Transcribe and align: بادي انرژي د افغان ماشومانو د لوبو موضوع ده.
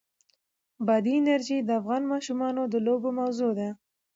بادي 0.85 1.13
انرژي 1.19 1.57
د 1.63 1.69
افغان 1.81 2.03
ماشومانو 2.13 2.61
د 2.73 2.75
لوبو 2.85 3.09
موضوع 3.19 3.51
ده. 3.59 3.69